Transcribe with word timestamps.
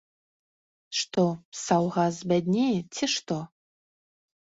Што, 1.01 1.27
саўгас 1.65 2.13
збяднее, 2.25 2.73
ці 2.95 3.15
што? 3.17 3.43